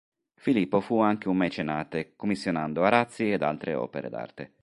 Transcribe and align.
Filippo 0.33 0.79
fu 0.79 0.99
anche 0.99 1.29
un 1.29 1.37
mecenate, 1.37 2.13
commissionando 2.15 2.83
arazzi 2.83 3.31
ed 3.31 3.43
altre 3.43 3.75
opere 3.75 4.09
d'arte. 4.09 4.53